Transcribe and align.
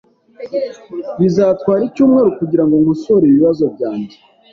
Bizatwara 1.19 1.81
icyumweru 1.89 2.29
kugirango 2.39 2.73
nkosore 2.83 3.23
ibibazo 3.27 3.63
byanjye. 3.75 4.15